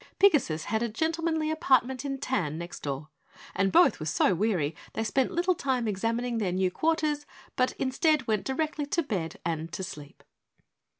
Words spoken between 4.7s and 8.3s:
they spent little time examining their new quarters, but instead